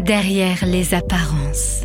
derrière 0.00 0.64
les 0.66 0.94
apparences. 0.94 1.84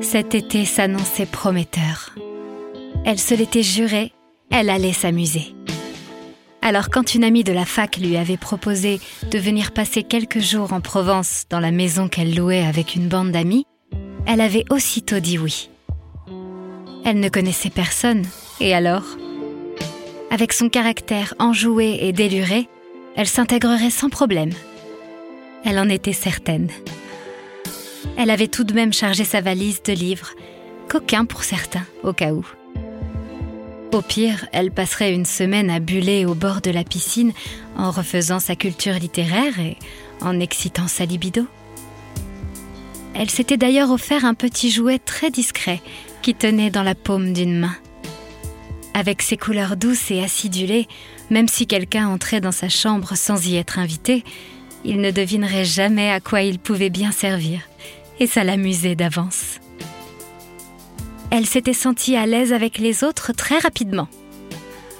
Cet 0.00 0.34
été 0.34 0.64
s'annonçait 0.64 1.26
prometteur. 1.26 2.14
Elle 3.04 3.18
se 3.18 3.34
l'était 3.34 3.62
juré, 3.62 4.12
elle 4.50 4.70
allait 4.70 4.92
s'amuser. 4.92 5.54
Alors 6.62 6.90
quand 6.90 7.14
une 7.14 7.24
amie 7.24 7.44
de 7.44 7.52
la 7.52 7.64
fac 7.64 7.96
lui 7.98 8.16
avait 8.16 8.36
proposé 8.36 9.00
de 9.30 9.38
venir 9.38 9.72
passer 9.72 10.02
quelques 10.02 10.40
jours 10.40 10.72
en 10.72 10.80
Provence 10.80 11.44
dans 11.50 11.60
la 11.60 11.70
maison 11.70 12.08
qu'elle 12.08 12.34
louait 12.34 12.64
avec 12.64 12.94
une 12.94 13.08
bande 13.08 13.30
d'amis, 13.30 13.66
elle 14.26 14.40
avait 14.40 14.64
aussitôt 14.70 15.20
dit 15.20 15.38
oui. 15.38 15.70
Elle 17.04 17.20
ne 17.20 17.28
connaissait 17.28 17.70
personne, 17.70 18.24
et 18.60 18.74
alors? 18.74 19.04
Avec 20.36 20.52
son 20.52 20.68
caractère 20.68 21.32
enjoué 21.38 21.96
et 22.02 22.12
déluré, 22.12 22.68
elle 23.16 23.26
s'intégrerait 23.26 23.88
sans 23.88 24.10
problème. 24.10 24.50
Elle 25.64 25.78
en 25.78 25.88
était 25.88 26.12
certaine. 26.12 26.68
Elle 28.18 28.28
avait 28.28 28.46
tout 28.46 28.62
de 28.62 28.74
même 28.74 28.92
chargé 28.92 29.24
sa 29.24 29.40
valise 29.40 29.82
de 29.82 29.94
livres, 29.94 30.32
qu'aucun 30.90 31.24
pour 31.24 31.42
certains, 31.42 31.86
au 32.02 32.12
cas 32.12 32.34
où. 32.34 32.46
Au 33.94 34.02
pire, 34.02 34.46
elle 34.52 34.72
passerait 34.72 35.14
une 35.14 35.24
semaine 35.24 35.70
à 35.70 35.80
buller 35.80 36.26
au 36.26 36.34
bord 36.34 36.60
de 36.60 36.70
la 36.70 36.84
piscine 36.84 37.32
en 37.74 37.90
refaisant 37.90 38.38
sa 38.38 38.56
culture 38.56 38.98
littéraire 38.98 39.58
et 39.58 39.78
en 40.20 40.38
excitant 40.38 40.86
sa 40.86 41.06
libido. 41.06 41.46
Elle 43.14 43.30
s'était 43.30 43.56
d'ailleurs 43.56 43.90
offert 43.90 44.26
un 44.26 44.34
petit 44.34 44.70
jouet 44.70 44.98
très 44.98 45.30
discret 45.30 45.80
qui 46.20 46.34
tenait 46.34 46.68
dans 46.68 46.82
la 46.82 46.94
paume 46.94 47.32
d'une 47.32 47.58
main. 47.58 47.76
Avec 48.98 49.20
ses 49.20 49.36
couleurs 49.36 49.76
douces 49.76 50.10
et 50.10 50.22
acidulées, 50.22 50.88
même 51.28 51.48
si 51.48 51.66
quelqu'un 51.66 52.08
entrait 52.08 52.40
dans 52.40 52.50
sa 52.50 52.70
chambre 52.70 53.14
sans 53.14 53.46
y 53.46 53.56
être 53.56 53.78
invité, 53.78 54.24
il 54.86 55.02
ne 55.02 55.10
devinerait 55.10 55.66
jamais 55.66 56.10
à 56.10 56.18
quoi 56.18 56.40
il 56.40 56.58
pouvait 56.58 56.88
bien 56.88 57.12
servir, 57.12 57.60
et 58.20 58.26
ça 58.26 58.42
l'amusait 58.42 58.94
d'avance. 58.94 59.60
Elle 61.30 61.44
s'était 61.44 61.74
sentie 61.74 62.16
à 62.16 62.24
l'aise 62.24 62.54
avec 62.54 62.78
les 62.78 63.04
autres 63.04 63.34
très 63.34 63.58
rapidement. 63.58 64.08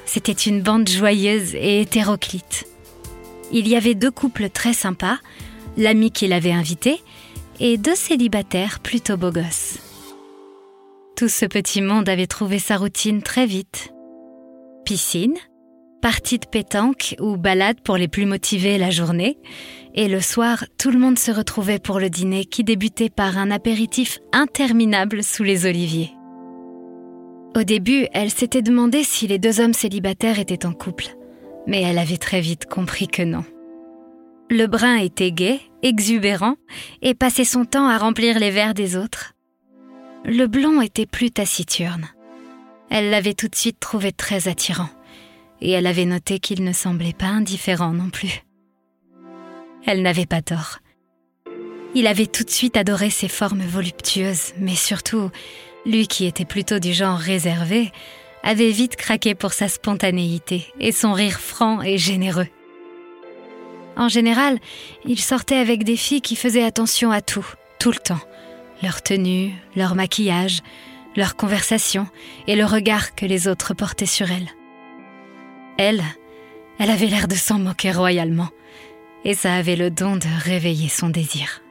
C'était 0.04 0.32
une 0.32 0.60
bande 0.60 0.90
joyeuse 0.90 1.54
et 1.54 1.80
hétéroclite. 1.80 2.66
Il 3.50 3.66
y 3.66 3.76
avait 3.76 3.94
deux 3.94 4.10
couples 4.10 4.50
très 4.50 4.74
sympas, 4.74 5.16
l'ami 5.78 6.10
qui 6.10 6.28
l'avait 6.28 6.52
invité, 6.52 7.00
et 7.60 7.78
deux 7.78 7.96
célibataires 7.96 8.78
plutôt 8.80 9.16
beaux 9.16 9.32
gosses. 9.32 9.78
Tout 11.16 11.28
ce 11.30 11.46
petit 11.46 11.80
monde 11.80 12.10
avait 12.10 12.26
trouvé 12.26 12.58
sa 12.58 12.76
routine 12.76 13.22
très 13.22 13.46
vite. 13.46 13.90
Piscine, 14.84 15.38
partie 16.02 16.38
de 16.38 16.44
pétanque 16.44 17.16
ou 17.18 17.38
balade 17.38 17.80
pour 17.80 17.96
les 17.96 18.06
plus 18.06 18.26
motivés 18.26 18.76
la 18.76 18.90
journée, 18.90 19.38
et 19.94 20.08
le 20.08 20.20
soir, 20.20 20.66
tout 20.78 20.90
le 20.90 20.98
monde 20.98 21.18
se 21.18 21.30
retrouvait 21.30 21.78
pour 21.78 22.00
le 22.00 22.10
dîner 22.10 22.44
qui 22.44 22.64
débutait 22.64 23.08
par 23.08 23.38
un 23.38 23.50
apéritif 23.50 24.18
interminable 24.34 25.22
sous 25.22 25.42
les 25.42 25.64
oliviers. 25.64 26.12
Au 27.56 27.62
début, 27.62 28.06
elle 28.12 28.30
s'était 28.30 28.60
demandé 28.60 29.02
si 29.02 29.26
les 29.26 29.38
deux 29.38 29.58
hommes 29.58 29.72
célibataires 29.72 30.38
étaient 30.38 30.66
en 30.66 30.74
couple, 30.74 31.16
mais 31.66 31.80
elle 31.80 31.98
avait 31.98 32.18
très 32.18 32.42
vite 32.42 32.66
compris 32.66 33.08
que 33.08 33.22
non. 33.22 33.44
Le 34.50 34.66
brun 34.66 34.96
était 34.96 35.32
gai, 35.32 35.62
exubérant, 35.82 36.56
et 37.00 37.14
passait 37.14 37.46
son 37.46 37.64
temps 37.64 37.88
à 37.88 37.96
remplir 37.96 38.38
les 38.38 38.50
verres 38.50 38.74
des 38.74 38.98
autres. 38.98 39.32
Le 40.24 40.46
blond 40.46 40.80
était 40.80 41.06
plus 41.06 41.30
taciturne. 41.30 42.08
Elle 42.90 43.10
l'avait 43.10 43.34
tout 43.34 43.48
de 43.48 43.54
suite 43.54 43.80
trouvé 43.80 44.12
très 44.12 44.48
attirant, 44.48 44.88
et 45.60 45.70
elle 45.70 45.86
avait 45.86 46.04
noté 46.04 46.38
qu'il 46.38 46.64
ne 46.64 46.72
semblait 46.72 47.12
pas 47.12 47.26
indifférent 47.26 47.92
non 47.92 48.10
plus. 48.10 48.42
Elle 49.86 50.02
n'avait 50.02 50.26
pas 50.26 50.42
tort. 50.42 50.78
Il 51.94 52.06
avait 52.06 52.26
tout 52.26 52.44
de 52.44 52.50
suite 52.50 52.76
adoré 52.76 53.10
ses 53.10 53.28
formes 53.28 53.62
voluptueuses, 53.62 54.52
mais 54.58 54.74
surtout, 54.74 55.30
lui 55.86 56.06
qui 56.08 56.26
était 56.26 56.44
plutôt 56.44 56.78
du 56.78 56.92
genre 56.92 57.18
réservé, 57.18 57.90
avait 58.42 58.70
vite 58.70 58.96
craqué 58.96 59.34
pour 59.34 59.52
sa 59.52 59.68
spontanéité 59.68 60.66
et 60.78 60.92
son 60.92 61.12
rire 61.12 61.40
franc 61.40 61.82
et 61.82 61.98
généreux. 61.98 62.48
En 63.96 64.08
général, 64.08 64.58
il 65.04 65.18
sortait 65.20 65.56
avec 65.56 65.84
des 65.84 65.96
filles 65.96 66.20
qui 66.20 66.36
faisaient 66.36 66.64
attention 66.64 67.10
à 67.10 67.22
tout, 67.22 67.46
tout 67.78 67.90
le 67.90 67.98
temps. 67.98 68.20
Leur 68.82 69.02
tenue, 69.02 69.54
leur 69.74 69.94
maquillage, 69.94 70.62
leur 71.16 71.36
conversation 71.36 72.06
et 72.46 72.56
le 72.56 72.64
regard 72.64 73.14
que 73.14 73.26
les 73.26 73.48
autres 73.48 73.74
portaient 73.74 74.06
sur 74.06 74.30
elle. 74.30 74.48
Elle, 75.78 76.02
elle 76.78 76.90
avait 76.90 77.06
l'air 77.06 77.28
de 77.28 77.34
s'en 77.34 77.58
moquer 77.58 77.90
royalement, 77.90 78.48
et 79.24 79.34
ça 79.34 79.54
avait 79.54 79.76
le 79.76 79.90
don 79.90 80.16
de 80.16 80.26
réveiller 80.44 80.88
son 80.88 81.08
désir. 81.08 81.62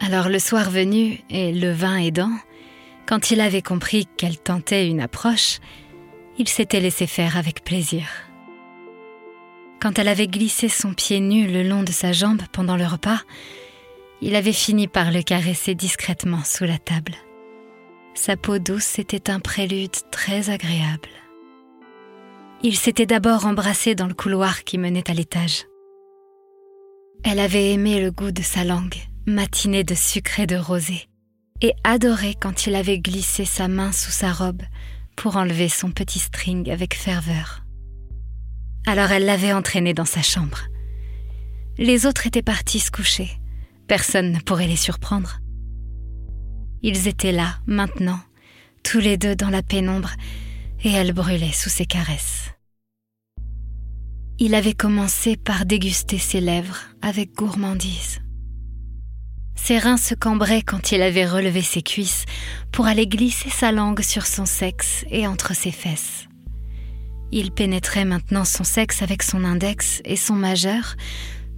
Alors 0.00 0.28
le 0.28 0.38
soir 0.38 0.70
venu, 0.70 1.20
et 1.28 1.52
le 1.52 1.72
vin 1.72 1.98
aidant, 1.98 2.32
quand 3.06 3.30
il 3.30 3.40
avait 3.40 3.62
compris 3.62 4.06
qu'elle 4.16 4.38
tentait 4.38 4.88
une 4.88 5.00
approche, 5.00 5.58
il 6.38 6.48
s'était 6.48 6.80
laissé 6.80 7.06
faire 7.06 7.36
avec 7.36 7.64
plaisir. 7.64 8.06
Quand 9.80 9.98
elle 9.98 10.08
avait 10.08 10.28
glissé 10.28 10.68
son 10.68 10.94
pied 10.94 11.20
nu 11.20 11.46
le 11.46 11.62
long 11.62 11.82
de 11.82 11.92
sa 11.92 12.12
jambe 12.12 12.42
pendant 12.52 12.76
le 12.76 12.86
repas, 12.86 13.20
il 14.22 14.34
avait 14.36 14.52
fini 14.52 14.88
par 14.88 15.10
le 15.10 15.22
caresser 15.22 15.74
discrètement 15.74 16.44
sous 16.44 16.64
la 16.64 16.78
table. 16.78 17.14
Sa 18.14 18.36
peau 18.36 18.58
douce 18.58 18.98
était 18.98 19.30
un 19.30 19.40
prélude 19.40 19.96
très 20.10 20.50
agréable. 20.50 21.08
Il 22.62 22.76
s'était 22.76 23.06
d'abord 23.06 23.46
embrassé 23.46 23.94
dans 23.94 24.06
le 24.06 24.14
couloir 24.14 24.64
qui 24.64 24.76
menait 24.76 25.10
à 25.10 25.14
l'étage. 25.14 25.64
Elle 27.24 27.38
avait 27.38 27.72
aimé 27.72 28.00
le 28.00 28.10
goût 28.10 28.32
de 28.32 28.42
sa 28.42 28.64
langue, 28.64 28.96
matinée 29.26 29.84
de 29.84 29.94
sucre 29.94 30.40
et 30.40 30.46
de 30.46 30.56
rosée, 30.56 31.08
et 31.62 31.72
adoré 31.84 32.34
quand 32.38 32.66
il 32.66 32.74
avait 32.74 32.98
glissé 32.98 33.44
sa 33.44 33.68
main 33.68 33.92
sous 33.92 34.10
sa 34.10 34.32
robe 34.32 34.62
pour 35.16 35.36
enlever 35.36 35.68
son 35.68 35.90
petit 35.90 36.18
string 36.18 36.70
avec 36.70 36.94
ferveur. 36.94 37.62
Alors 38.86 39.10
elle 39.10 39.24
l'avait 39.24 39.52
entraîné 39.52 39.94
dans 39.94 40.04
sa 40.04 40.22
chambre. 40.22 40.62
Les 41.78 42.04
autres 42.06 42.26
étaient 42.26 42.42
partis 42.42 42.80
se 42.80 42.90
coucher. 42.90 43.39
Personne 43.90 44.30
ne 44.30 44.38
pourrait 44.38 44.68
les 44.68 44.76
surprendre. 44.76 45.40
Ils 46.80 47.08
étaient 47.08 47.32
là, 47.32 47.58
maintenant, 47.66 48.20
tous 48.84 49.00
les 49.00 49.16
deux 49.16 49.34
dans 49.34 49.50
la 49.50 49.64
pénombre, 49.64 50.12
et 50.84 50.92
elle 50.92 51.12
brûlait 51.12 51.50
sous 51.50 51.70
ses 51.70 51.86
caresses. 51.86 52.50
Il 54.38 54.54
avait 54.54 54.74
commencé 54.74 55.36
par 55.36 55.66
déguster 55.66 56.18
ses 56.18 56.40
lèvres 56.40 56.78
avec 57.02 57.34
gourmandise. 57.34 58.20
Ses 59.56 59.78
reins 59.78 59.96
se 59.96 60.14
cambraient 60.14 60.62
quand 60.62 60.92
il 60.92 61.02
avait 61.02 61.26
relevé 61.26 61.60
ses 61.60 61.82
cuisses 61.82 62.26
pour 62.70 62.86
aller 62.86 63.08
glisser 63.08 63.50
sa 63.50 63.72
langue 63.72 64.02
sur 64.02 64.24
son 64.24 64.46
sexe 64.46 65.04
et 65.10 65.26
entre 65.26 65.52
ses 65.52 65.72
fesses. 65.72 66.28
Il 67.32 67.50
pénétrait 67.50 68.04
maintenant 68.04 68.44
son 68.44 68.62
sexe 68.62 69.02
avec 69.02 69.24
son 69.24 69.42
index 69.42 70.00
et 70.04 70.16
son 70.16 70.36
majeur, 70.36 70.94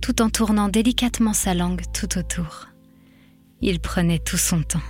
tout 0.03 0.21
en 0.21 0.29
tournant 0.29 0.69
délicatement 0.69 1.33
sa 1.33 1.55
langue 1.55 1.83
tout 1.95 2.19
autour. 2.19 2.67
Il 3.61 3.81
prenait 3.81 4.19
tout 4.19 4.37
son 4.37 4.63
temps. 4.63 4.83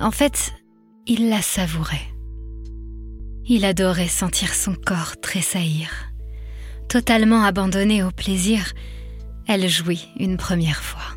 En 0.00 0.10
fait, 0.10 0.52
il 1.06 1.28
la 1.28 1.42
savourait. 1.42 2.08
Il 3.44 3.66
adorait 3.66 4.08
sentir 4.08 4.54
son 4.54 4.74
corps 4.74 5.20
tressaillir. 5.20 5.90
Totalement 6.88 7.44
abandonnée 7.44 8.02
au 8.02 8.10
plaisir, 8.10 8.72
elle 9.46 9.68
jouit 9.68 10.08
une 10.18 10.38
première 10.38 10.82
fois. 10.82 11.16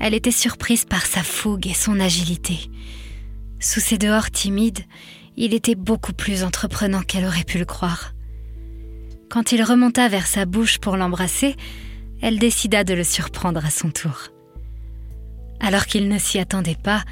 Elle 0.00 0.14
était 0.14 0.32
surprise 0.32 0.84
par 0.84 1.06
sa 1.06 1.22
fougue 1.22 1.68
et 1.68 1.74
son 1.74 2.00
agilité. 2.00 2.58
Sous 3.60 3.78
ses 3.78 3.96
dehors 3.96 4.32
timides, 4.32 4.80
il 5.36 5.54
était 5.54 5.76
beaucoup 5.76 6.12
plus 6.12 6.42
entreprenant 6.42 7.02
qu'elle 7.02 7.24
aurait 7.24 7.44
pu 7.44 7.58
le 7.58 7.64
croire. 7.64 8.12
Quand 9.32 9.52
il 9.52 9.62
remonta 9.62 10.08
vers 10.08 10.26
sa 10.26 10.44
bouche 10.44 10.76
pour 10.76 10.98
l'embrasser, 10.98 11.56
elle 12.20 12.38
décida 12.38 12.84
de 12.84 12.92
le 12.92 13.02
surprendre 13.02 13.64
à 13.64 13.70
son 13.70 13.90
tour. 13.90 14.28
Alors 15.58 15.86
qu'il 15.86 16.10
ne 16.10 16.18
s'y 16.18 16.38
attendait 16.38 16.76
pas, 16.76 17.02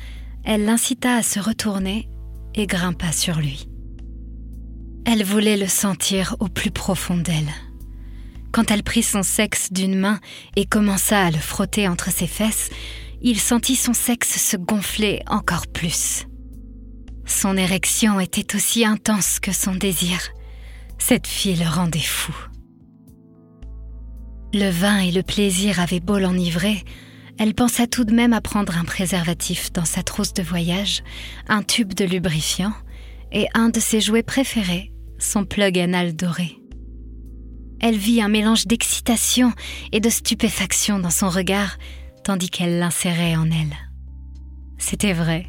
elle 0.44 0.66
l'incita 0.66 1.14
à 1.14 1.22
se 1.22 1.40
retourner 1.40 2.10
et 2.54 2.66
grimpa 2.66 3.10
sur 3.12 3.38
lui. 3.38 3.70
Elle 5.06 5.24
voulait 5.24 5.56
le 5.56 5.66
sentir 5.66 6.36
au 6.40 6.48
plus 6.48 6.70
profond 6.70 7.16
d'elle. 7.16 7.48
Quand 8.52 8.70
elle 8.70 8.82
prit 8.82 9.02
son 9.02 9.22
sexe 9.22 9.72
d'une 9.72 9.96
main 9.96 10.20
et 10.56 10.66
commença 10.66 11.24
à 11.24 11.30
le 11.30 11.38
frotter 11.38 11.88
entre 11.88 12.10
ses 12.10 12.26
fesses, 12.26 12.68
il 13.22 13.40
sentit 13.40 13.76
son 13.76 13.94
sexe 13.94 14.38
se 14.38 14.58
gonfler 14.58 15.22
encore 15.26 15.68
plus. 15.68 16.26
Son 17.24 17.56
érection 17.56 18.20
était 18.20 18.54
aussi 18.54 18.84
intense 18.84 19.40
que 19.40 19.52
son 19.52 19.74
désir. 19.74 20.20
Cette 21.00 21.26
fille 21.26 21.56
le 21.56 21.68
rendait 21.68 21.98
fou. 21.98 22.32
Le 24.52 24.70
vin 24.70 24.98
et 24.98 25.10
le 25.10 25.22
plaisir 25.22 25.80
avaient 25.80 25.98
beau 25.98 26.18
l'enivrer, 26.18 26.84
elle 27.38 27.54
pensa 27.54 27.86
tout 27.86 28.04
de 28.04 28.12
même 28.12 28.32
à 28.32 28.40
prendre 28.40 28.76
un 28.76 28.84
préservatif 28.84 29.72
dans 29.72 29.84
sa 29.84 30.02
trousse 30.02 30.34
de 30.34 30.42
voyage, 30.42 31.02
un 31.48 31.62
tube 31.62 31.94
de 31.94 32.04
lubrifiant 32.04 32.74
et 33.32 33.48
un 33.54 33.70
de 33.70 33.80
ses 33.80 34.00
jouets 34.00 34.22
préférés, 34.22 34.92
son 35.18 35.44
plug 35.44 35.78
anal 35.78 36.14
doré. 36.14 36.58
Elle 37.80 37.96
vit 37.96 38.20
un 38.20 38.28
mélange 38.28 38.66
d'excitation 38.66 39.52
et 39.90 40.00
de 40.00 40.10
stupéfaction 40.10 40.98
dans 40.98 41.10
son 41.10 41.30
regard, 41.30 41.78
tandis 42.24 42.50
qu'elle 42.50 42.78
l'insérait 42.78 43.36
en 43.36 43.46
elle. 43.46 43.74
C'était 44.76 45.14
vrai. 45.14 45.46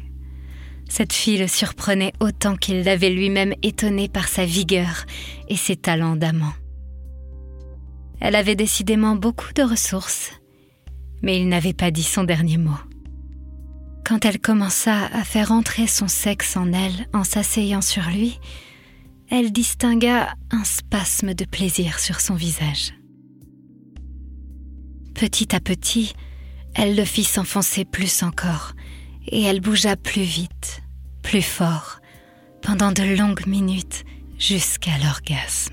Cette 0.94 1.14
fille 1.14 1.38
le 1.38 1.46
surprenait 1.48 2.12
autant 2.20 2.54
qu'il 2.54 2.82
l'avait 2.84 3.08
lui-même 3.08 3.54
étonné 3.62 4.10
par 4.10 4.28
sa 4.28 4.44
vigueur 4.44 5.06
et 5.48 5.56
ses 5.56 5.74
talents 5.74 6.16
d'amant. 6.16 6.52
Elle 8.20 8.34
avait 8.34 8.56
décidément 8.56 9.16
beaucoup 9.16 9.54
de 9.54 9.62
ressources, 9.62 10.32
mais 11.22 11.40
il 11.40 11.48
n'avait 11.48 11.72
pas 11.72 11.90
dit 11.90 12.02
son 12.02 12.24
dernier 12.24 12.58
mot. 12.58 12.76
Quand 14.04 14.26
elle 14.26 14.38
commença 14.38 15.06
à 15.14 15.24
faire 15.24 15.50
entrer 15.50 15.86
son 15.86 16.08
sexe 16.08 16.58
en 16.58 16.70
elle 16.74 17.08
en 17.14 17.24
s'asseyant 17.24 17.80
sur 17.80 18.02
lui, 18.10 18.38
elle 19.30 19.50
distingua 19.50 20.34
un 20.50 20.64
spasme 20.64 21.32
de 21.32 21.46
plaisir 21.46 22.00
sur 22.00 22.20
son 22.20 22.34
visage. 22.34 22.92
Petit 25.14 25.56
à 25.56 25.60
petit, 25.60 26.12
elle 26.74 26.96
le 26.96 27.04
fit 27.06 27.24
s'enfoncer 27.24 27.86
plus 27.86 28.22
encore, 28.22 28.74
et 29.28 29.40
elle 29.40 29.60
bougea 29.60 29.96
plus 29.96 30.22
vite, 30.22 30.81
plus 31.32 31.40
fort, 31.40 32.02
pendant 32.60 32.92
de 32.92 33.16
longues 33.16 33.46
minutes 33.46 34.04
jusqu'à 34.38 34.98
l'orgasme. 35.02 35.72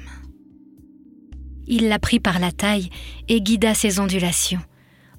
Il 1.67 1.89
la 1.89 1.99
prit 1.99 2.21
par 2.21 2.39
la 2.39 2.53
taille 2.53 2.89
et 3.27 3.41
guida 3.41 3.73
ses 3.73 3.99
ondulations, 3.99 4.61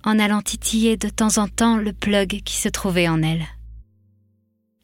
en 0.03 0.19
allant 0.19 0.41
titiller 0.41 0.97
de 0.97 1.11
temps 1.11 1.37
en 1.37 1.47
temps 1.47 1.77
le 1.77 1.93
plug 1.93 2.41
qui 2.43 2.57
se 2.57 2.71
trouvait 2.71 3.07
en 3.07 3.23
elle. 3.23 3.45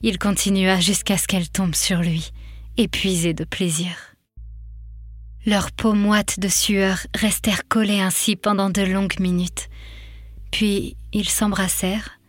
Il 0.03 0.19
continua 0.19 0.79
jusqu'à 0.79 1.17
ce 1.17 1.27
qu'elle 1.27 1.49
tombe 1.49 1.75
sur 1.75 2.03
lui, 2.03 2.33
épuisés 2.77 3.33
de 3.33 3.45
plaisir. 3.45 3.97
Leurs 5.47 5.73
peaux 5.73 5.95
moites 5.95 6.39
de 6.39 6.49
sueur 6.49 6.99
restèrent 7.15 7.67
collées 7.67 8.03
ainsi 8.03 8.37
pendant 8.37 8.69
de 8.69 8.83
longues 8.83 9.21
minutes, 9.21 9.71
puis 10.51 10.99
ils 11.15 11.31
s'embrassèrent 11.31 12.21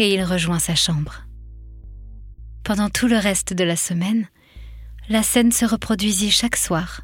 et 0.00 0.12
il 0.12 0.24
rejoint 0.24 0.58
sa 0.58 0.74
chambre. 0.74 1.25
Pendant 2.66 2.90
tout 2.90 3.06
le 3.06 3.16
reste 3.16 3.52
de 3.52 3.62
la 3.62 3.76
semaine, 3.76 4.26
la 5.08 5.22
scène 5.22 5.52
se 5.52 5.64
reproduisit 5.64 6.32
chaque 6.32 6.56
soir. 6.56 7.02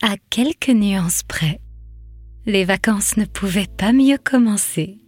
À 0.00 0.14
quelques 0.30 0.68
nuances 0.68 1.24
près, 1.24 1.60
les 2.46 2.64
vacances 2.64 3.16
ne 3.16 3.24
pouvaient 3.24 3.66
pas 3.66 3.92
mieux 3.92 4.16
commencer. 4.16 5.00